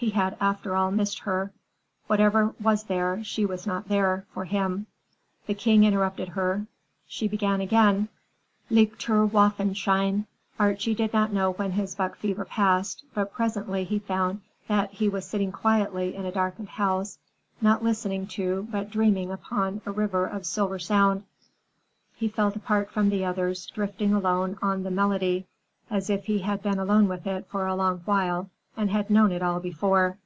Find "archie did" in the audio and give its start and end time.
10.56-11.12